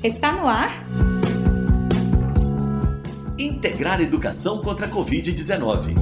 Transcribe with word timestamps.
Está 0.00 0.30
no 0.30 0.46
ar? 0.46 0.86
Integrar 3.36 4.00
Educação 4.00 4.62
contra 4.62 4.86
a 4.86 4.88
Covid-19. 4.88 5.92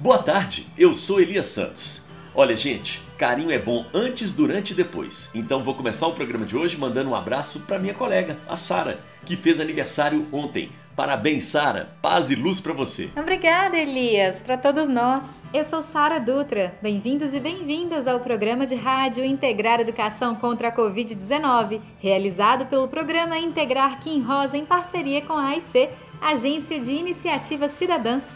Boa 0.00 0.18
tarde, 0.18 0.66
eu 0.76 0.92
sou 0.92 1.20
Elias 1.20 1.46
Santos. 1.46 2.06
Olha, 2.34 2.56
gente, 2.56 3.00
carinho 3.16 3.52
é 3.52 3.58
bom 3.58 3.86
antes, 3.94 4.34
durante 4.34 4.72
e 4.72 4.74
depois. 4.74 5.30
Então 5.32 5.62
vou 5.62 5.76
começar 5.76 6.08
o 6.08 6.14
programa 6.14 6.44
de 6.44 6.56
hoje 6.56 6.76
mandando 6.76 7.10
um 7.10 7.14
abraço 7.14 7.60
para 7.60 7.78
minha 7.78 7.94
colega, 7.94 8.36
a 8.48 8.56
Sara, 8.56 8.98
que 9.24 9.36
fez 9.36 9.60
aniversário 9.60 10.26
ontem. 10.32 10.70
Parabéns, 10.96 11.44
Sara. 11.44 11.94
Paz 12.00 12.30
e 12.30 12.34
luz 12.34 12.58
para 12.58 12.72
você. 12.72 13.10
Obrigada, 13.14 13.76
Elias, 13.76 14.40
para 14.40 14.56
todos 14.56 14.88
nós. 14.88 15.42
Eu 15.52 15.62
sou 15.62 15.82
Sara 15.82 16.18
Dutra. 16.18 16.74
Bem-vindos 16.80 17.34
e 17.34 17.38
bem-vindas 17.38 18.08
ao 18.08 18.18
programa 18.18 18.64
de 18.64 18.74
rádio 18.74 19.22
Integrar 19.22 19.78
Educação 19.78 20.34
contra 20.34 20.68
a 20.68 20.74
Covid-19, 20.74 21.82
realizado 21.98 22.64
pelo 22.64 22.88
programa 22.88 23.38
Integrar 23.38 24.00
Kim 24.00 24.22
Rosa 24.22 24.56
em 24.56 24.64
parceria 24.64 25.20
com 25.20 25.34
a 25.34 25.48
AIC, 25.48 25.90
Agência 26.18 26.80
de 26.80 26.92
Iniciativas 26.92 27.72
Cidadãs. 27.72 28.30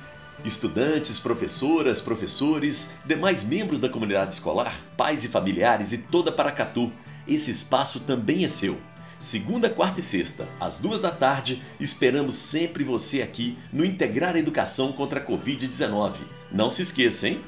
Estudantes, 0.44 1.18
professoras, 1.18 2.02
professores, 2.02 2.96
demais 3.06 3.42
membros 3.42 3.80
da 3.80 3.88
comunidade 3.88 4.34
escolar, 4.34 4.74
pais 4.98 5.24
e 5.24 5.28
familiares 5.28 5.94
e 5.94 5.98
toda 5.98 6.30
Paracatu, 6.30 6.92
esse 7.26 7.50
espaço 7.50 8.00
também 8.00 8.44
é 8.44 8.48
seu. 8.48 8.78
Segunda, 9.20 9.68
quarta 9.68 10.00
e 10.00 10.02
sexta, 10.02 10.48
às 10.58 10.78
duas 10.78 11.02
da 11.02 11.10
tarde, 11.10 11.62
esperamos 11.78 12.36
sempre 12.36 12.82
você 12.82 13.20
aqui 13.20 13.58
no 13.70 13.84
Integrar 13.84 14.34
Educação 14.34 14.94
contra 14.94 15.20
a 15.20 15.22
Covid-19. 15.22 16.14
Não 16.50 16.70
se 16.70 16.80
esqueça, 16.80 17.28
hein? 17.28 17.44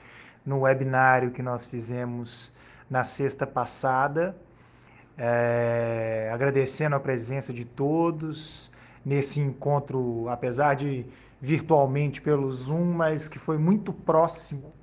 no 0.46 0.60
webinário 0.60 1.32
que 1.32 1.42
nós 1.42 1.66
fizemos 1.66 2.54
na 2.90 3.04
sexta 3.04 3.48
passada, 3.48 4.36
é, 5.18 6.30
agradecendo 6.34 6.96
a 6.96 7.00
presença 7.00 7.54
de 7.54 7.66
todos 7.66 8.72
nesse 9.06 9.40
encontro, 9.40 10.28
apesar 10.30 10.76
de 10.76 11.06
virtualmente 11.42 12.22
pelo 12.22 12.54
Zoom, 12.54 12.94
mas 12.94 13.28
que 13.28 13.38
foi 13.38 13.58
muito 13.58 13.94
próximo 13.94 14.74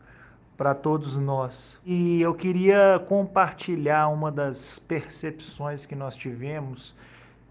para 0.56 0.74
todos 0.74 1.16
nós. 1.16 1.80
E 1.84 2.22
eu 2.22 2.34
queria 2.34 3.02
compartilhar 3.08 4.08
uma 4.08 4.30
das 4.30 4.78
percepções 4.78 5.86
que 5.86 5.94
nós 5.94 6.14
tivemos 6.14 6.94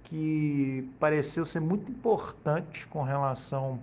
que 0.03 0.89
pareceu 0.99 1.45
ser 1.45 1.61
muito 1.61 1.91
importante 1.91 2.85
com 2.87 3.01
relação 3.01 3.79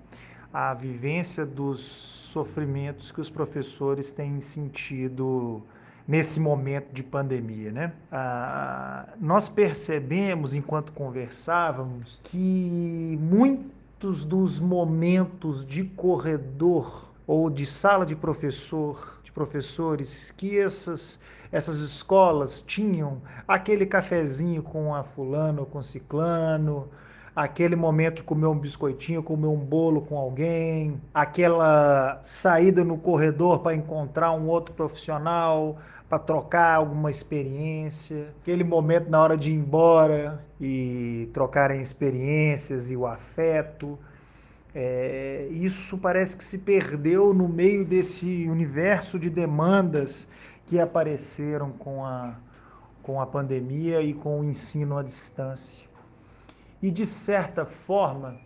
à 0.53 0.73
vivência 0.75 1.45
dos 1.45 1.81
sofrimentos 1.81 3.11
que 3.11 3.21
os 3.21 3.31
professores 3.31 4.13
têm 4.13 4.41
sentido 4.41 5.63
nesse 6.09 6.41
momento 6.41 6.91
de 6.91 7.03
pandemia. 7.03 7.71
Né? 7.71 7.93
Ah, 8.11 9.09
nós 9.21 9.51
percebemos, 9.51 10.55
enquanto 10.55 10.91
conversávamos, 10.93 12.19
que 12.25 13.19
muitos 13.21 14.25
dos 14.25 14.59
momentos 14.59 15.67
de 15.67 15.85
corredor 15.85 17.11
ou 17.27 17.51
de 17.51 17.67
sala 17.67 18.07
de 18.07 18.17
professor, 18.17 19.21
de 19.23 19.31
professores, 19.31 20.31
que 20.31 20.59
essas 20.59 21.21
essas 21.51 21.79
escolas 21.79 22.61
tinham 22.61 23.23
aquele 23.47 23.87
cafezinho 23.87 24.63
com 24.63 24.95
a 24.95 25.03
fulano 25.03 25.65
com 25.65 25.83
ciclano, 25.83 26.91
aquele 27.35 27.77
momento 27.77 28.17
de 28.17 28.23
comer 28.25 28.47
um 28.47 28.59
biscoitinho, 28.59 29.23
comer 29.23 29.47
um 29.47 29.57
bolo 29.57 30.03
com 30.03 30.19
alguém, 30.19 31.01
aquela 31.15 32.21
saída 32.23 32.85
no 32.85 32.99
corredor 32.99 33.61
para 33.61 33.75
encontrar 33.75 34.33
um 34.33 34.49
outro 34.49 34.75
profissional, 34.75 35.79
para 36.09 36.19
trocar 36.19 36.75
alguma 36.75 37.11
experiência, 37.11 38.35
aquele 38.41 38.65
momento 38.65 39.11
na 39.11 39.21
hora 39.21 39.37
de 39.37 39.51
ir 39.51 39.55
embora 39.55 40.43
e 40.59 41.29
trocarem 41.35 41.83
experiências 41.83 42.91
e 42.91 42.97
o 42.97 43.07
afeto. 43.07 43.99
É, 44.75 45.49
isso 45.51 45.99
parece 45.99 46.37
que 46.37 46.45
se 46.45 46.59
perdeu 46.59 47.35
no 47.35 47.49
meio 47.49 47.85
desse 47.85 48.47
universo 48.49 49.19
de 49.19 49.29
demandas 49.29 50.27
que 50.67 50.81
apareceram 50.81 51.73
com 51.73 52.05
a, 52.05 52.37
com 53.03 53.21
a 53.21 53.27
pandemia 53.27 54.01
e 54.01 54.15
com 54.15 54.41
o 54.41 54.45
ensino 54.45 54.97
à 54.97 55.03
distância. 55.03 55.87
E, 56.81 56.91
de 56.91 57.05
certa 57.05 57.67
forma, 57.67 58.37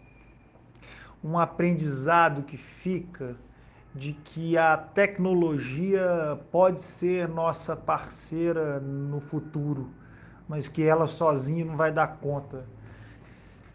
um 1.22 1.38
aprendizado 1.38 2.42
que 2.42 2.56
fica 2.56 3.36
de 3.94 4.12
que 4.12 4.56
a 4.56 4.76
tecnologia 4.76 6.38
pode 6.50 6.80
ser 6.80 7.28
nossa 7.28 7.76
parceira 7.76 8.80
no 8.80 9.20
futuro, 9.20 9.90
mas 10.48 10.66
que 10.66 10.82
ela 10.82 11.06
sozinha 11.06 11.64
não 11.64 11.76
vai 11.76 11.92
dar 11.92 12.06
conta 12.06 12.64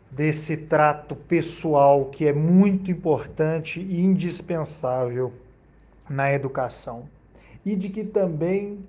desse 0.10 0.58
trato 0.58 1.16
pessoal 1.16 2.06
que 2.06 2.26
é 2.26 2.34
muito 2.34 2.90
importante 2.90 3.80
e 3.80 4.02
indispensável 4.02 5.34
na 6.10 6.32
educação. 6.32 7.08
E 7.66 7.76
de 7.76 7.90
que 7.90 8.04
também 8.04 8.80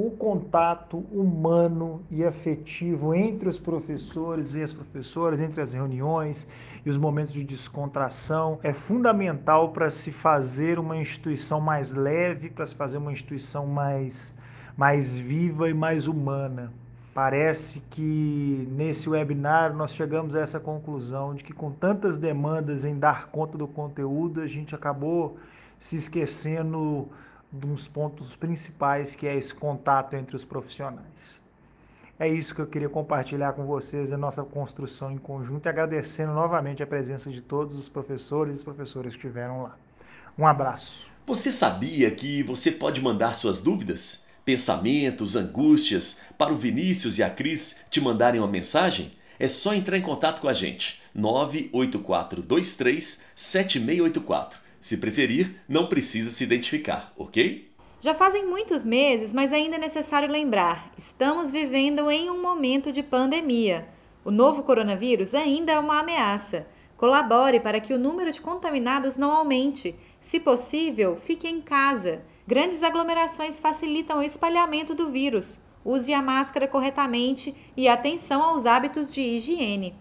o 0.00 0.12
contato 0.12 0.98
humano 1.10 2.04
e 2.08 2.24
afetivo 2.24 3.12
entre 3.12 3.48
os 3.48 3.58
professores 3.58 4.54
e 4.54 4.62
as 4.62 4.72
professoras, 4.72 5.40
entre 5.40 5.60
as 5.60 5.72
reuniões 5.72 6.46
e 6.86 6.88
os 6.88 6.96
momentos 6.96 7.32
de 7.32 7.42
descontração 7.42 8.60
é 8.62 8.72
fundamental 8.72 9.70
para 9.70 9.90
se 9.90 10.12
fazer 10.12 10.78
uma 10.78 10.96
instituição 10.96 11.60
mais 11.60 11.90
leve, 11.92 12.48
para 12.48 12.64
se 12.64 12.76
fazer 12.76 12.98
uma 12.98 13.12
instituição 13.12 13.66
mais, 13.66 14.36
mais 14.76 15.18
viva 15.18 15.68
e 15.68 15.74
mais 15.74 16.06
humana. 16.06 16.72
Parece 17.12 17.80
que 17.90 18.68
nesse 18.70 19.10
webinar 19.10 19.74
nós 19.74 19.92
chegamos 19.92 20.36
a 20.36 20.40
essa 20.40 20.60
conclusão 20.60 21.34
de 21.34 21.42
que, 21.42 21.52
com 21.52 21.72
tantas 21.72 22.18
demandas 22.18 22.84
em 22.84 22.96
dar 22.96 23.30
conta 23.32 23.58
do 23.58 23.66
conteúdo, 23.66 24.40
a 24.40 24.46
gente 24.46 24.76
acabou 24.76 25.38
se 25.76 25.96
esquecendo 25.96 27.08
uns 27.52 27.88
pontos 27.88 28.36
principais 28.36 29.14
que 29.14 29.26
é 29.26 29.36
esse 29.36 29.54
contato 29.54 30.14
entre 30.14 30.36
os 30.36 30.44
profissionais. 30.44 31.40
É 32.18 32.28
isso 32.28 32.54
que 32.54 32.60
eu 32.60 32.66
queria 32.66 32.88
compartilhar 32.88 33.52
com 33.52 33.64
vocês, 33.64 34.12
a 34.12 34.18
nossa 34.18 34.42
construção 34.42 35.12
em 35.12 35.18
conjunto 35.18 35.66
e 35.66 35.68
agradecendo 35.68 36.32
novamente 36.32 36.82
a 36.82 36.86
presença 36.86 37.30
de 37.30 37.40
todos 37.40 37.78
os 37.78 37.88
professores 37.88 38.60
e 38.60 38.64
professoras 38.64 39.12
que 39.12 39.18
estiveram 39.18 39.62
lá. 39.62 39.78
Um 40.36 40.46
abraço. 40.46 41.08
Você 41.26 41.52
sabia 41.52 42.10
que 42.10 42.42
você 42.42 42.72
pode 42.72 43.00
mandar 43.00 43.34
suas 43.34 43.62
dúvidas, 43.62 44.26
pensamentos, 44.44 45.36
angústias 45.36 46.24
para 46.36 46.52
o 46.52 46.56
Vinícius 46.56 47.18
e 47.18 47.22
a 47.22 47.30
Cris 47.30 47.86
te 47.90 48.00
mandarem 48.00 48.40
uma 48.40 48.48
mensagem? 48.48 49.12
É 49.38 49.46
só 49.46 49.72
entrar 49.72 49.96
em 49.96 50.02
contato 50.02 50.40
com 50.40 50.48
a 50.48 50.52
gente. 50.52 51.00
98423 51.14 53.26
7684 53.34 54.67
se 54.80 54.98
preferir, 54.98 55.60
não 55.68 55.86
precisa 55.86 56.30
se 56.30 56.44
identificar, 56.44 57.12
ok? 57.16 57.68
Já 58.00 58.14
fazem 58.14 58.46
muitos 58.46 58.84
meses, 58.84 59.32
mas 59.32 59.52
ainda 59.52 59.76
é 59.76 59.78
necessário 59.78 60.30
lembrar: 60.30 60.92
estamos 60.96 61.50
vivendo 61.50 62.10
em 62.10 62.30
um 62.30 62.40
momento 62.40 62.92
de 62.92 63.02
pandemia. 63.02 63.88
O 64.24 64.30
novo 64.30 64.62
coronavírus 64.62 65.34
ainda 65.34 65.72
é 65.72 65.78
uma 65.78 66.00
ameaça. 66.00 66.66
Colabore 66.96 67.60
para 67.60 67.80
que 67.80 67.94
o 67.94 67.98
número 67.98 68.30
de 68.30 68.40
contaminados 68.40 69.16
não 69.16 69.32
aumente. 69.32 69.96
Se 70.20 70.40
possível, 70.40 71.16
fique 71.16 71.48
em 71.48 71.60
casa. 71.60 72.22
Grandes 72.46 72.82
aglomerações 72.82 73.60
facilitam 73.60 74.18
o 74.18 74.22
espalhamento 74.22 74.94
do 74.94 75.08
vírus. 75.10 75.60
Use 75.84 76.12
a 76.12 76.20
máscara 76.20 76.68
corretamente 76.68 77.54
e 77.76 77.88
atenção 77.88 78.42
aos 78.42 78.66
hábitos 78.66 79.12
de 79.12 79.20
higiene. 79.20 79.94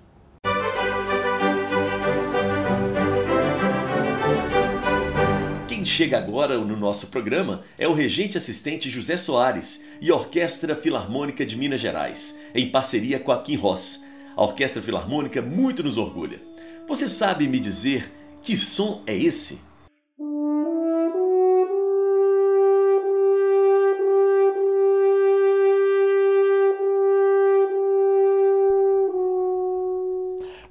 Chega 5.88 6.18
agora 6.18 6.58
no 6.58 6.76
nosso 6.76 7.08
programa 7.08 7.64
é 7.78 7.88
o 7.88 7.94
regente 7.94 8.38
assistente 8.38 8.90
José 8.90 9.16
Soares 9.16 9.88
e 10.02 10.12
Orquestra 10.12 10.76
Filarmônica 10.76 11.46
de 11.46 11.56
Minas 11.56 11.80
Gerais, 11.80 12.46
em 12.54 12.70
parceria 12.70 13.20
com 13.20 13.32
a 13.32 13.42
Kim 13.42 13.56
Ross. 13.56 14.06
A 14.36 14.44
Orquestra 14.44 14.82
Filarmônica 14.82 15.42
muito 15.42 15.82
nos 15.82 15.98
orgulha. 15.98 16.42
Você 16.88 17.08
sabe 17.08 17.48
me 17.48 17.60
dizer 17.60 18.12
que 18.42 18.56
som 18.56 19.02
é 19.08 19.16
esse? 19.16 19.66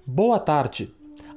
Boa 0.07 0.39
tarde. 0.39 0.95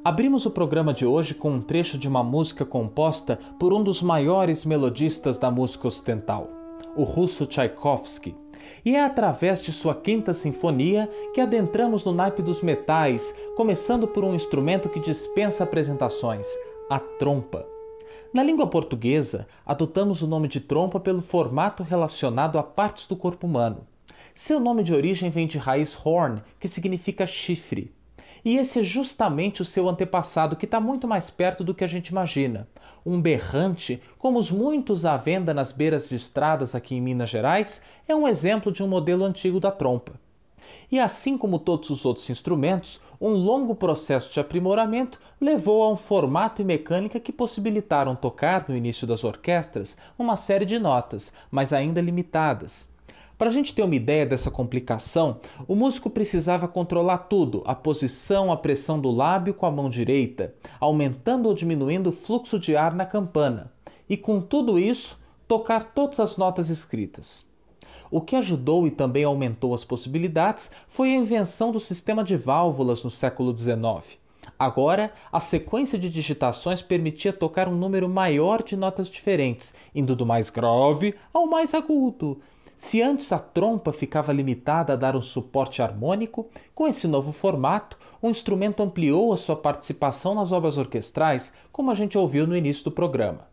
Abrimos 0.10 0.44
o 0.44 0.50
programa 0.50 0.92
de 0.92 1.06
hoje 1.06 1.36
com 1.36 1.52
um 1.52 1.62
trecho 1.62 1.96
de 1.96 2.08
uma 2.08 2.24
música 2.24 2.66
composta 2.66 3.38
por 3.60 3.72
um 3.72 3.84
dos 3.84 4.02
maiores 4.02 4.66
melodistas 4.66 5.38
da 5.38 5.52
música 5.52 5.88
ocidental, 5.88 6.50
o 6.96 7.04
russo 7.04 7.46
Tchaikovsky. 7.46 8.36
E 8.84 8.96
é 8.96 9.06
através 9.06 9.62
de 9.62 9.72
sua 9.72 9.94
quinta 9.94 10.34
sinfonia 10.34 11.08
que 11.32 11.40
adentramos 11.40 12.04
no 12.04 12.12
naipe 12.12 12.42
dos 12.42 12.64
metais, 12.64 13.36
começando 13.56 14.08
por 14.08 14.24
um 14.24 14.34
instrumento 14.34 14.90
que 14.90 15.00
dispensa 15.00 15.64
apresentações, 15.64 16.48
a 16.90 16.98
trompa. 16.98 17.64
Na 18.34 18.42
língua 18.42 18.66
portuguesa, 18.66 19.48
adotamos 19.64 20.24
o 20.24 20.28
nome 20.28 20.48
de 20.48 20.60
trompa 20.60 21.00
pelo 21.00 21.22
formato 21.22 21.84
relacionado 21.84 22.58
a 22.58 22.64
partes 22.64 23.06
do 23.06 23.16
corpo 23.16 23.46
humano. 23.46 23.86
Seu 24.34 24.60
nome 24.60 24.82
de 24.82 24.92
origem 24.92 25.30
vem 25.30 25.46
de 25.46 25.60
raiz 25.60 25.96
horn, 26.04 26.42
que 26.60 26.68
significa 26.68 27.28
chifre. 27.28 27.94
E 28.44 28.58
esse 28.58 28.80
é 28.80 28.84
justamente 28.84 29.62
o 29.62 29.66
seu 29.66 29.88
antepassado, 29.90 30.56
que 30.56 30.66
está 30.66 30.80
muito 30.80 31.08
mais 31.08 31.30
perto 31.30 31.64
do 31.64 31.74
que 31.74 31.84
a 31.84 31.88
gente 31.88 32.10
imagina. 32.10 32.68
Um 33.06 33.22
berrante, 33.22 34.02
como 34.18 34.40
os 34.40 34.50
muitos 34.52 35.06
à 35.06 35.18
venda 35.18 35.54
nas 35.54 35.72
beiras 35.72 36.08
de 36.08 36.16
estradas 36.16 36.76
aqui 36.76 36.96
em 36.96 37.02
Minas 37.02 37.30
Gerais, 37.30 37.82
é 38.08 38.16
um 38.16 38.28
exemplo 38.28 38.72
de 38.72 38.84
um 38.84 38.88
modelo 38.88 39.24
antigo 39.24 39.60
da 39.60 39.72
trompa. 39.72 40.14
E 40.92 41.00
assim 41.00 41.38
como 41.38 41.60
todos 41.60 41.90
os 41.90 42.06
outros 42.06 42.30
instrumentos, 42.30 43.00
um 43.22 43.30
longo 43.30 43.76
processo 43.76 44.34
de 44.34 44.40
aprimoramento 44.40 45.20
levou 45.40 45.84
a 45.84 45.92
um 45.92 45.96
formato 45.96 46.62
e 46.62 46.66
mecânica 46.66 47.20
que 47.20 47.32
possibilitaram 47.32 48.16
tocar 48.16 48.66
no 48.68 48.76
início 48.76 49.06
das 49.06 49.24
orquestras 49.24 49.96
uma 50.18 50.36
série 50.36 50.66
de 50.66 50.80
notas, 50.80 51.32
mas 51.52 51.74
ainda 51.74 52.02
limitadas. 52.02 52.90
Para 53.40 53.48
a 53.48 53.54
gente 53.54 53.74
ter 53.74 53.84
uma 53.84 53.96
ideia 53.96 54.26
dessa 54.26 54.52
complicação, 54.52 55.40
o 55.66 55.74
músico 55.74 56.10
precisava 56.10 56.68
controlar 56.68 57.20
tudo: 57.20 57.64
a 57.66 57.74
posição, 57.74 58.52
a 58.52 58.58
pressão 58.58 59.00
do 59.00 59.10
lábio 59.10 59.54
com 59.54 59.66
a 59.66 59.72
mão 59.72 59.90
direita, 59.90 60.54
aumentando 60.78 61.48
ou 61.48 61.56
diminuindo 61.56 62.10
o 62.10 62.12
fluxo 62.12 62.60
de 62.60 62.76
ar 62.76 62.94
na 62.94 63.06
campana, 63.06 63.72
e 64.10 64.18
com 64.18 64.42
tudo 64.42 64.78
isso, 64.78 65.18
tocar 65.48 65.86
todas 65.94 66.20
as 66.20 66.36
notas 66.36 66.68
escritas. 66.70 67.48
O 68.12 68.20
que 68.20 68.36
ajudou 68.36 68.86
e 68.86 68.92
também 68.92 69.24
aumentou 69.24 69.74
as 69.74 69.86
possibilidades 69.86 70.70
foi 70.90 71.14
a 71.14 71.18
invenção 71.18 71.72
do 71.72 71.80
sistema 71.80 72.26
de 72.26 72.36
válvulas 72.36 73.06
no 73.06 73.10
século 73.10 73.56
XIX. 73.56 74.18
Agora, 74.58 75.14
a 75.32 75.40
sequência 75.40 75.98
de 75.98 76.10
digitações 76.10 76.82
permitia 76.82 77.32
tocar 77.32 77.70
um 77.70 77.76
número 77.76 78.10
maior 78.10 78.62
de 78.62 78.76
notas 78.76 79.10
diferentes, 79.10 79.74
indo 79.96 80.14
do 80.14 80.26
mais 80.26 80.50
grave 80.50 81.16
ao 81.32 81.48
mais 81.48 81.74
agudo, 81.74 82.42
se 82.82 83.02
antes 83.02 83.34
a 83.34 83.40
trompa 83.40 83.92
ficava 83.92 84.32
limitada 84.32 84.94
a 84.94 84.96
dar 84.96 85.14
um 85.14 85.22
suporte 85.22 85.82
harmônico, 85.82 86.48
com 86.74 86.88
esse 86.88 87.10
novo 87.10 87.34
formato, 87.34 87.98
o 88.22 88.30
instrumento 88.30 88.82
ampliou 88.82 89.34
a 89.34 89.38
sua 89.38 89.58
participação 89.58 90.34
nas 90.34 90.54
obras 90.54 90.78
orquestrais, 90.78 91.52
como 91.74 91.92
a 91.92 91.94
gente 91.94 92.18
ouviu 92.18 92.48
no 92.48 92.56
início 92.56 92.86
do 92.86 92.92
programa. 92.92 93.50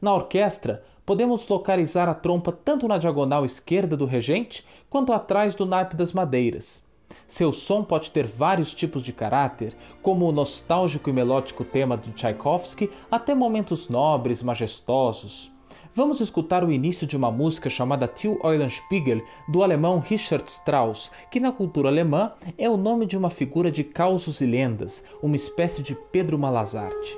Na 0.00 0.14
orquestra, 0.14 0.84
podemos 1.04 1.48
localizar 1.48 2.08
a 2.08 2.14
trompa 2.14 2.52
tanto 2.52 2.86
na 2.86 2.98
diagonal 2.98 3.44
esquerda 3.44 3.96
do 3.96 4.06
regente 4.06 4.64
quanto 4.88 5.12
atrás 5.12 5.56
do 5.56 5.66
naipe 5.66 5.96
das 5.96 6.12
madeiras. 6.12 6.86
Seu 7.26 7.52
som 7.52 7.82
pode 7.82 8.12
ter 8.12 8.28
vários 8.28 8.72
tipos 8.72 9.02
de 9.02 9.12
caráter, 9.12 9.74
como 10.00 10.24
o 10.24 10.30
nostálgico 10.30 11.10
e 11.10 11.12
melódico 11.12 11.64
tema 11.64 11.98
de 11.98 12.12
Tchaikovsky, 12.12 12.92
até 13.10 13.34
momentos 13.34 13.88
nobres, 13.88 14.40
majestosos. 14.40 15.55
Vamos 15.96 16.20
escutar 16.20 16.62
o 16.62 16.70
início 16.70 17.06
de 17.06 17.16
uma 17.16 17.30
música 17.30 17.70
chamada 17.70 18.06
Till 18.06 18.38
Eulenspiegel, 18.44 19.22
do 19.48 19.62
alemão 19.62 19.98
Richard 19.98 20.44
Strauss, 20.46 21.10
que 21.30 21.40
na 21.40 21.50
cultura 21.50 21.88
alemã 21.88 22.34
é 22.58 22.68
o 22.68 22.76
nome 22.76 23.06
de 23.06 23.16
uma 23.16 23.30
figura 23.30 23.72
de 23.72 23.82
causos 23.82 24.42
e 24.42 24.46
lendas, 24.46 25.02
uma 25.22 25.36
espécie 25.36 25.82
de 25.82 25.94
Pedro 25.94 26.38
Malazarte. 26.38 27.16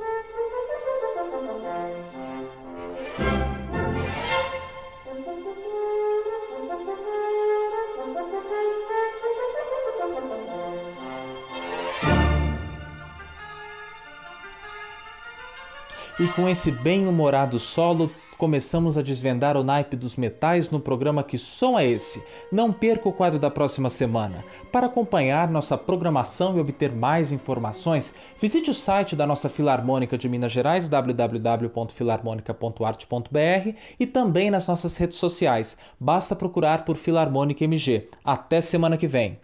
E 16.20 16.28
com 16.28 16.48
esse 16.48 16.70
bem-humorado 16.70 17.58
solo, 17.58 18.08
começamos 18.38 18.96
a 18.96 19.02
desvendar 19.02 19.56
o 19.56 19.64
naipe 19.64 19.96
dos 19.96 20.14
metais 20.16 20.70
no 20.70 20.78
programa 20.78 21.24
Que 21.24 21.36
Som 21.36 21.76
é 21.78 21.86
Esse? 21.86 22.22
Não 22.50 22.72
perca 22.72 23.06
o 23.08 23.12
quadro 23.12 23.38
da 23.38 23.50
próxima 23.50 23.90
semana. 23.90 24.42
Para 24.70 24.86
acompanhar 24.86 25.50
nossa 25.50 25.76
programação 25.76 26.56
e 26.56 26.60
obter 26.60 26.92
mais 26.92 27.32
informações, 27.32 28.14
visite 28.40 28.70
o 28.70 28.74
site 28.74 29.16
da 29.16 29.26
nossa 29.26 29.48
Filarmônica 29.48 30.16
de 30.16 30.28
Minas 30.28 30.52
Gerais, 30.52 30.88
www.filarmonica.art.br 30.88 33.72
e 33.98 34.06
também 34.06 34.50
nas 34.50 34.68
nossas 34.68 34.96
redes 34.96 35.18
sociais. 35.18 35.76
Basta 35.98 36.36
procurar 36.36 36.84
por 36.84 36.96
Filarmônica 36.96 37.64
MG. 37.64 38.08
Até 38.24 38.60
semana 38.60 38.96
que 38.96 39.08
vem. 39.08 39.38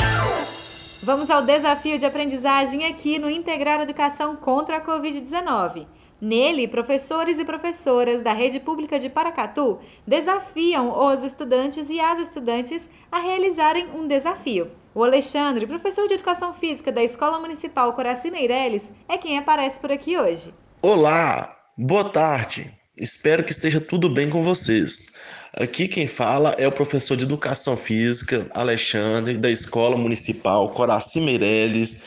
Vamos 1.03 1.29
ao 1.29 1.43
desafio 1.43 1.99
de 1.99 2.07
aprendizagem 2.07 2.87
aqui 2.87 3.19
no 3.19 3.29
Integrar 3.29 3.81
Educação 3.81 4.37
contra 4.37 4.77
a 4.79 4.81
Covid-19. 4.81 5.87
Nele, 6.25 6.67
professores 6.67 7.39
e 7.39 7.45
professoras 7.45 8.23
da 8.23 8.33
rede 8.33 8.59
pública 8.59 8.99
de 8.99 9.11
Paracatu 9.11 9.79
desafiam 10.07 10.91
os 10.91 11.23
estudantes 11.23 11.91
e 11.91 12.01
as 12.01 12.19
estudantes 12.19 12.89
a 13.13 13.19
realizarem 13.19 13.89
um 13.95 14.09
desafio. 14.09 14.71
O 14.95 15.05
Alexandre, 15.05 15.67
professor 15.67 16.09
de 16.09 16.15
Educação 16.15 16.55
Física 16.55 16.91
da 16.91 17.05
Escola 17.05 17.39
Municipal 17.39 17.93
Coraci 17.93 18.31
Meirelles, 18.31 18.91
é 19.07 19.19
quem 19.19 19.37
aparece 19.37 19.79
por 19.79 19.93
aqui 19.93 20.17
hoje. 20.17 20.55
Olá, 20.81 21.55
boa 21.77 22.05
tarde. 22.05 22.75
Espero 22.97 23.45
que 23.45 23.53
esteja 23.53 23.79
tudo 23.79 24.09
bem 24.09 24.31
com 24.31 24.43
vocês. 24.43 25.19
Aqui 25.53 25.87
quem 25.87 26.07
fala 26.07 26.55
é 26.57 26.67
o 26.67 26.73
professor 26.73 27.19
de 27.19 27.25
Educação 27.25 27.77
Física, 27.77 28.47
Alexandre, 28.55 29.37
da 29.37 29.51
Escola 29.51 29.97
Municipal 29.97 30.71
Coraci 30.71 31.21
Meirelles, 31.21 32.03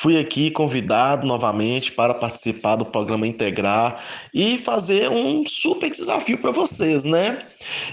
Fui 0.00 0.18
aqui 0.18 0.50
convidado 0.50 1.26
novamente 1.26 1.92
para 1.92 2.14
participar 2.14 2.76
do 2.76 2.86
programa 2.86 3.26
Integrar 3.26 4.02
e 4.32 4.56
fazer 4.56 5.10
um 5.10 5.44
super 5.44 5.90
desafio 5.90 6.38
para 6.38 6.50
vocês, 6.50 7.04
né? 7.04 7.44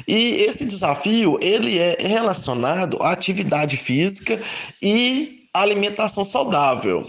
E 0.08 0.36
esse 0.36 0.64
desafio, 0.64 1.38
ele 1.42 1.78
é 1.78 1.98
relacionado 2.00 2.98
à 3.02 3.12
atividade 3.12 3.76
física 3.76 4.40
e 4.82 5.37
alimentação 5.62 6.24
saudável. 6.24 7.06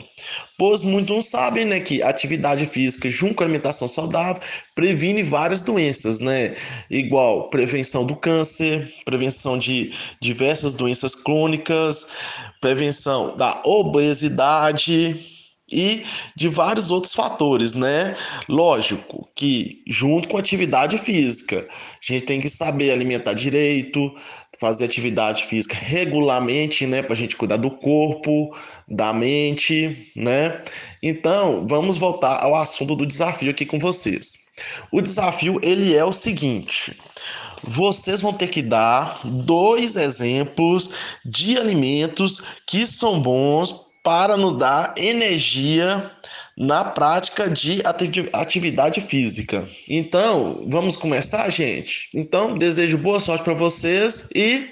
Pois 0.58 0.82
muitos 0.82 1.14
não 1.14 1.22
sabem, 1.22 1.64
né, 1.64 1.80
que 1.80 2.02
atividade 2.02 2.66
física 2.66 3.08
junto 3.08 3.36
com 3.36 3.44
alimentação 3.44 3.86
saudável 3.86 4.42
previne 4.74 5.22
várias 5.22 5.62
doenças, 5.62 6.18
né? 6.18 6.56
Igual 6.90 7.48
prevenção 7.48 8.04
do 8.04 8.16
câncer, 8.16 8.92
prevenção 9.04 9.56
de 9.56 9.92
diversas 10.20 10.74
doenças 10.74 11.14
crônicas, 11.14 12.08
prevenção 12.60 13.36
da 13.36 13.60
obesidade, 13.64 15.38
e 15.70 16.04
de 16.34 16.48
vários 16.48 16.90
outros 16.90 17.14
fatores, 17.14 17.74
né? 17.74 18.16
Lógico 18.48 19.28
que 19.34 19.82
junto 19.86 20.28
com 20.28 20.38
atividade 20.38 20.96
física, 20.98 21.66
a 21.68 22.12
gente 22.12 22.24
tem 22.24 22.40
que 22.40 22.48
saber 22.48 22.90
alimentar 22.90 23.34
direito, 23.34 24.12
fazer 24.60 24.84
atividade 24.84 25.44
física 25.44 25.74
regularmente, 25.74 26.86
né, 26.86 27.02
para 27.02 27.12
a 27.12 27.16
gente 27.16 27.36
cuidar 27.36 27.56
do 27.56 27.70
corpo, 27.70 28.56
da 28.88 29.12
mente, 29.12 30.10
né? 30.16 30.62
Então, 31.02 31.66
vamos 31.66 31.96
voltar 31.96 32.42
ao 32.42 32.54
assunto 32.54 32.96
do 32.96 33.06
desafio 33.06 33.50
aqui 33.50 33.64
com 33.64 33.78
vocês. 33.78 34.48
O 34.90 35.00
desafio 35.00 35.60
ele 35.62 35.94
é 35.94 36.04
o 36.04 36.12
seguinte: 36.12 36.96
vocês 37.62 38.20
vão 38.20 38.32
ter 38.32 38.48
que 38.48 38.62
dar 38.62 39.20
dois 39.24 39.96
exemplos 39.96 40.90
de 41.24 41.56
alimentos 41.56 42.42
que 42.66 42.86
são 42.86 43.20
bons 43.20 43.88
para 44.02 44.36
nos 44.36 44.56
dar 44.56 44.94
energia 44.96 46.10
na 46.58 46.82
prática 46.82 47.48
de 47.48 47.80
atividade 48.32 49.00
física. 49.00 49.64
Então, 49.88 50.66
vamos 50.68 50.96
começar, 50.96 51.48
gente? 51.50 52.08
Então, 52.12 52.54
desejo 52.54 52.98
boa 52.98 53.20
sorte 53.20 53.44
para 53.44 53.54
vocês 53.54 54.28
e 54.34 54.70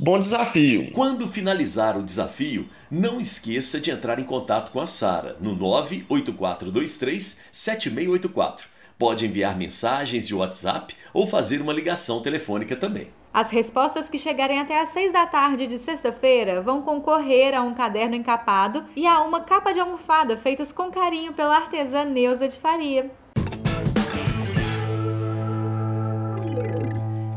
bom 0.00 0.18
desafio. 0.18 0.90
Quando 0.90 1.28
finalizar 1.28 1.96
o 1.96 2.02
desafio, 2.02 2.68
não 2.90 3.20
esqueça 3.20 3.80
de 3.80 3.92
entrar 3.92 4.18
em 4.18 4.24
contato 4.24 4.72
com 4.72 4.80
a 4.80 4.86
Sara 4.86 5.36
no 5.40 5.54
98423 5.54 7.44
7684 7.52 8.78
Pode 8.98 9.24
enviar 9.24 9.56
mensagens 9.56 10.26
de 10.26 10.34
WhatsApp 10.34 10.92
ou 11.14 11.24
fazer 11.24 11.60
uma 11.60 11.72
ligação 11.72 12.20
telefônica 12.20 12.74
também. 12.74 13.06
As 13.38 13.50
respostas 13.50 14.08
que 14.08 14.18
chegarem 14.18 14.58
até 14.58 14.80
às 14.80 14.88
6 14.88 15.12
da 15.12 15.24
tarde 15.24 15.68
de 15.68 15.78
sexta-feira 15.78 16.60
vão 16.60 16.82
concorrer 16.82 17.54
a 17.54 17.62
um 17.62 17.72
caderno 17.72 18.16
encapado 18.16 18.84
e 18.96 19.06
a 19.06 19.22
uma 19.22 19.42
capa 19.42 19.70
de 19.70 19.78
almofada 19.78 20.36
feitas 20.36 20.72
com 20.72 20.90
carinho 20.90 21.32
pela 21.32 21.54
artesã 21.54 22.04
Neuza 22.04 22.48
de 22.48 22.58
Faria. 22.58 23.12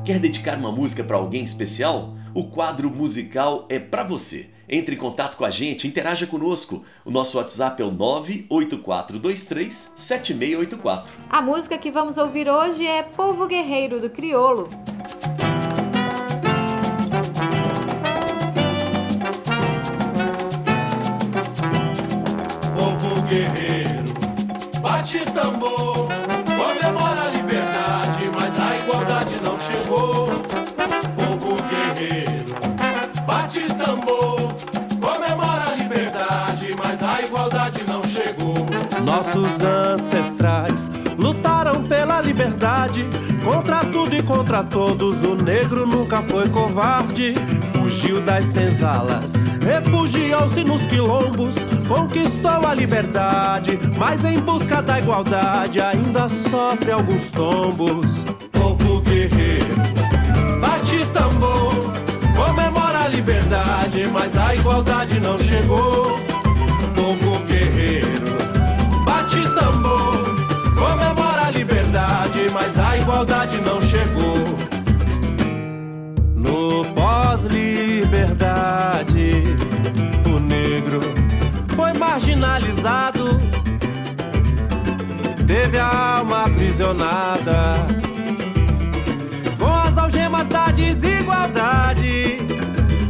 Quer 0.04 0.18
dedicar 0.18 0.58
uma 0.58 0.72
música 0.72 1.04
para 1.04 1.18
alguém 1.18 1.44
especial? 1.44 2.16
O 2.34 2.46
quadro 2.46 2.90
musical 2.90 3.68
é 3.70 3.78
para 3.78 4.04
você. 4.04 4.50
Entre 4.68 4.96
em 4.96 4.98
contato 4.98 5.38
com 5.38 5.46
a 5.46 5.52
gente, 5.52 5.88
interaja 5.88 6.26
conosco. 6.26 6.84
O 7.06 7.12
nosso 7.12 7.38
WhatsApp 7.38 7.80
é 7.80 7.86
o 7.86 7.92
98423 7.92 9.94
7684. 9.96 11.14
A 11.30 11.44
música 11.44 11.78
que 11.78 11.92
vamos 11.92 12.18
ouvir 12.18 12.50
hoje 12.50 12.88
é 12.88 13.04
Povo 13.04 13.46
Guerreiro 13.46 14.00
do 14.00 14.10
Criolo. 14.10 14.68
Guerreiro, 23.42 24.14
bate 24.82 25.20
tambor, 25.32 26.08
comemora 26.46 27.22
a 27.24 27.32
liberdade, 27.32 28.30
mas 28.36 28.60
a 28.60 28.78
igualdade 28.78 29.36
não 29.44 29.60
chegou. 29.60 30.28
Povo 31.16 31.58
guerreiro, 31.64 32.56
bate 33.26 33.62
tambor, 33.74 34.54
comemora 35.00 35.72
a 35.72 35.76
liberdade, 35.76 36.76
mas 36.78 37.02
a 37.02 37.22
igualdade 37.22 37.84
não 37.88 38.04
chegou. 38.04 38.66
Nossos 39.04 39.64
ancestrais 39.64 40.92
lutaram 41.18 41.84
pela 41.84 42.22
liberdade, 42.22 43.08
contra 43.44 43.84
tudo 43.86 44.16
e 44.16 44.22
contra 44.22 44.64
todos. 44.64 45.24
O 45.24 45.36
negro 45.36 45.88
nunca 45.88 46.22
foi 46.22 46.48
covarde. 46.50 47.34
Fugiu 48.02 48.20
das 48.20 48.46
senzalas, 48.48 49.36
refugiou-se 49.64 50.64
nos 50.64 50.82
quilombos, 50.88 51.54
conquistou 51.88 52.66
a 52.66 52.74
liberdade, 52.74 53.80
mas 53.96 54.26
em 54.26 54.40
busca 54.40 54.82
da 54.82 54.98
igualdade 54.98 55.80
ainda 55.80 56.28
sofre 56.28 56.92
alguns 56.92 57.30
tombos. 57.30 58.26
Povo 58.52 59.02
guerreiro, 59.02 59.76
bate 60.60 61.06
tambor, 61.14 61.72
comemora 62.36 63.02
a 63.04 63.08
liberdade, 63.08 64.08
mas 64.12 64.36
a 64.36 64.56
igualdade 64.56 65.20
não 65.20 65.38
chegou. 65.38 66.18
Povo 66.96 67.40
guerreiro, 67.46 68.36
bate 69.06 69.44
tambor, 69.54 70.26
comemora 70.74 71.46
a 71.46 71.52
liberdade, 71.52 72.50
mas 72.52 72.80
a 72.80 72.98
igualdade 72.98 73.62
não 73.62 73.80
chegou. 73.80 74.02
No 76.36 76.84
pós-liberdade, 76.96 77.21
aprisionada 86.72 87.74
com 89.60 89.68
as 89.68 89.98
algemas 89.98 90.48
da 90.48 90.68
desigualdade. 90.72 92.38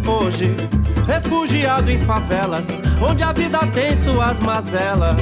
Hoje, 0.06 0.56
refugiado 1.06 1.90
em 1.92 2.00
favelas, 2.00 2.70
onde 3.00 3.22
a 3.22 3.32
vida 3.32 3.60
tem 3.68 3.96
suas 3.96 4.40
mazelas. 4.40 5.16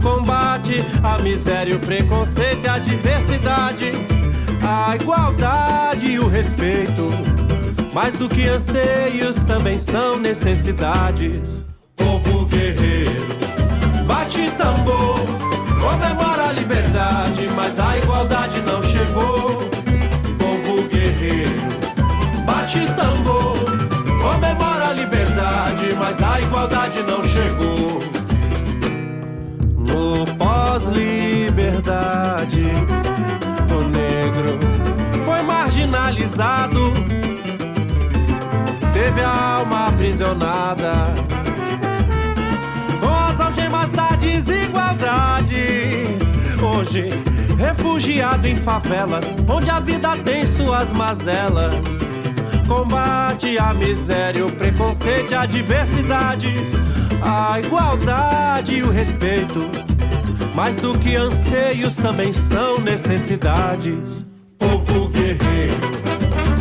Combate 0.00 0.76
a 1.02 1.18
miséria, 1.18 1.76
o 1.76 1.80
preconceito 1.80 2.64
e 2.64 2.68
a 2.68 2.78
diversidade, 2.78 3.92
a 4.62 4.94
igualdade 4.94 6.06
e 6.06 6.18
o 6.18 6.28
respeito. 6.28 7.10
Mais 7.92 8.14
do 8.14 8.28
que 8.28 8.46
anseios, 8.46 9.34
também 9.44 9.78
são 9.78 10.16
necessidades. 10.16 11.64
Povo 11.96 12.46
guerreiro, 12.46 13.26
bate 14.06 14.50
tambor, 14.52 15.18
comemora 15.80 16.29
liberdade, 16.70 17.50
mas 17.56 17.80
a 17.80 17.98
igualdade 17.98 18.62
não 18.62 18.80
chegou. 18.80 19.68
Povo 20.38 20.84
guerreiro, 20.88 21.60
bate 22.46 22.86
tambor, 22.94 23.58
comemora 24.22 24.90
a 24.90 24.92
liberdade, 24.92 25.92
mas 25.98 26.22
a 26.22 26.40
igualdade 26.40 27.02
não 27.02 27.24
chegou. 27.24 28.04
No 29.76 30.24
pós-liberdade, 30.36 32.70
o 33.68 33.82
negro 33.88 34.60
foi 35.24 35.42
marginalizado, 35.42 36.92
teve 38.92 39.22
a 39.22 39.56
alma 39.56 39.88
aprisionada 39.88 41.18
algemas 43.40 43.90
da 43.90 44.10
desigualdade. 44.16 46.19
Refugiado 47.58 48.46
em 48.46 48.56
favelas, 48.56 49.36
onde 49.46 49.68
a 49.68 49.80
vida 49.80 50.16
tem 50.16 50.46
suas 50.46 50.90
mazelas. 50.90 52.00
Combate 52.66 53.58
a 53.58 53.74
miséria, 53.74 54.46
o 54.46 54.50
preconceito 54.50 55.34
a 55.34 55.44
diversidades, 55.44 56.72
a 57.22 57.60
igualdade 57.60 58.76
e 58.76 58.82
o 58.82 58.90
respeito. 58.90 59.70
Mais 60.54 60.76
do 60.76 60.98
que 60.98 61.16
anseios, 61.16 61.96
também 61.96 62.32
são 62.32 62.78
necessidades. 62.78 64.24
Povo 64.58 65.08
guerreiro, 65.08 65.74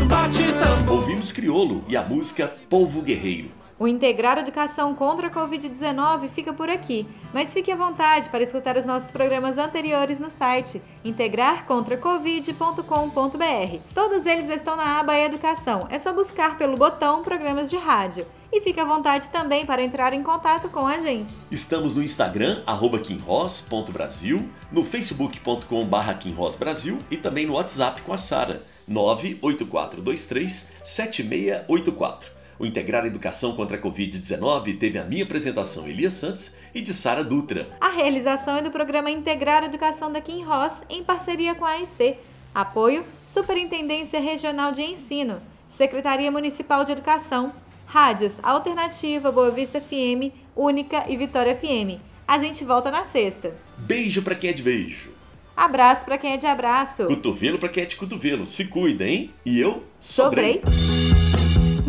bate 0.05 0.43
tambor. 0.59 0.99
Ouvimos 0.99 1.31
Criolo 1.31 1.85
e 1.87 1.95
a 1.95 2.03
música 2.03 2.51
Povo 2.69 3.01
Guerreiro. 3.01 3.58
O 3.79 3.87
Integrar 3.87 4.37
Educação 4.37 4.93
contra 4.93 5.27
a 5.27 5.31
Covid-19 5.31 6.27
fica 6.27 6.51
por 6.51 6.69
aqui, 6.69 7.07
mas 7.33 7.53
fique 7.53 7.71
à 7.71 7.77
vontade 7.77 8.27
para 8.27 8.43
escutar 8.43 8.75
os 8.75 8.85
nossos 8.85 9.09
programas 9.09 9.57
anteriores 9.57 10.19
no 10.19 10.29
site 10.29 10.81
integrarcontracovid.com.br. 11.05 13.77
Todos 13.95 14.25
eles 14.25 14.49
estão 14.49 14.75
na 14.75 14.99
aba 14.99 15.17
Educação, 15.17 15.87
é 15.89 15.97
só 15.97 16.11
buscar 16.11 16.57
pelo 16.57 16.75
botão 16.75 17.23
Programas 17.23 17.69
de 17.69 17.77
Rádio. 17.77 18.25
E 18.51 18.59
fique 18.59 18.81
à 18.81 18.85
vontade 18.85 19.29
também 19.29 19.65
para 19.65 19.81
entrar 19.81 20.11
em 20.11 20.23
contato 20.23 20.67
com 20.67 20.85
a 20.85 20.99
gente. 20.99 21.45
Estamos 21.49 21.95
no 21.95 22.03
Instagram, 22.03 22.61
arroba 22.65 22.99
quinros.brasil, 22.99 24.45
no 24.69 24.83
facebook.com.br 24.83 26.13
quinrosbrasil 26.19 26.99
e 27.09 27.15
também 27.15 27.45
no 27.45 27.53
WhatsApp 27.53 28.01
com 28.01 28.11
a 28.11 28.17
Sara, 28.17 28.61
98423 28.85 30.75
7684. 30.83 32.38
O 32.59 32.65
Integrar 32.65 33.05
Educação 33.05 33.55
contra 33.55 33.77
a 33.77 33.81
Covid-19 33.81 34.77
teve 34.77 34.99
a 34.99 35.05
minha 35.05 35.23
apresentação 35.23 35.87
Elias 35.87 36.13
Santos 36.13 36.57
e 36.75 36.81
de 36.81 36.93
Sara 36.93 37.23
Dutra. 37.23 37.69
A 37.79 37.87
realização 37.87 38.57
é 38.57 38.61
do 38.61 38.69
programa 38.69 39.09
Integrar 39.09 39.63
Educação 39.63 40.11
da 40.11 40.19
Kim 40.19 40.43
Ross 40.43 40.83
em 40.89 41.01
parceria 41.01 41.55
com 41.55 41.63
a 41.63 41.71
AIC. 41.71 42.17
Apoio: 42.53 43.05
Superintendência 43.25 44.19
Regional 44.19 44.73
de 44.73 44.81
Ensino, 44.81 45.39
Secretaria 45.69 46.29
Municipal 46.29 46.83
de 46.83 46.91
Educação, 46.91 47.53
Rádios 47.85 48.39
Alternativa, 48.43 49.31
Boa 49.31 49.51
Vista 49.51 49.79
FM, 49.79 50.33
Única 50.53 51.05
e 51.07 51.15
Vitória 51.15 51.55
FM. 51.55 52.01
A 52.27 52.37
gente 52.37 52.65
volta 52.65 52.91
na 52.91 53.05
sexta. 53.05 53.53
Beijo 53.77 54.21
pra 54.21 54.35
quem 54.35 54.49
é 54.49 54.53
de 54.53 54.63
beijo. 54.63 55.11
Abraço 55.55 56.05
para 56.05 56.17
quem 56.17 56.33
é 56.33 56.37
de 56.37 56.45
abraço. 56.45 57.05
Cotovelo 57.07 57.57
pra 57.57 57.69
quem 57.69 57.83
é 57.83 57.85
de 57.85 57.95
cotovelo. 57.95 58.45
Se 58.45 58.65
cuida, 58.65 59.07
hein? 59.07 59.33
E 59.45 59.59
eu 59.59 59.83
Sobrei. 59.99 60.61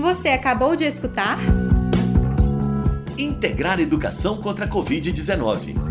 Você 0.00 0.30
acabou 0.30 0.74
de 0.74 0.84
escutar? 0.84 1.38
Integrar 3.18 3.78
Educação 3.78 4.38
contra 4.38 4.64
a 4.64 4.68
Covid-19. 4.68 5.89